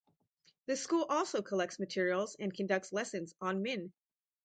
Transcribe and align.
The 0.65 0.75
school 0.75 1.05
also 1.07 1.43
collects 1.43 1.77
materials 1.77 2.35
and 2.39 2.51
conducts 2.51 2.91
lessons 2.91 3.35
on 3.39 3.61
Min. 3.61 3.93